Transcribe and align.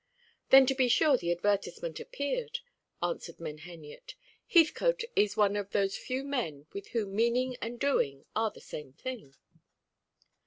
"Then 0.49 0.65
be 0.75 0.87
sure 0.87 1.15
the 1.15 1.31
advertisement 1.31 1.99
appeared," 1.99 2.61
answered 3.03 3.39
Menheniot. 3.39 4.15
"Heathcote 4.49 5.03
is 5.15 5.37
one 5.37 5.55
of 5.55 5.73
those 5.73 5.95
few 5.95 6.23
men 6.23 6.65
with 6.73 6.87
whom 6.87 7.15
meaning 7.15 7.55
and 7.61 7.79
doing 7.79 8.25
are 8.35 8.49
the 8.49 8.61
same 8.61 8.93
thing." 8.93 9.35